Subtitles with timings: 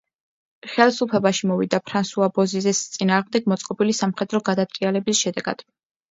[0.75, 5.63] ხელისუფლებაში მოვიდა ფრანსუა ბოზიზეს წინააღმდეგ მოწყობილი სამხედრო გადატრიალების შედეგად.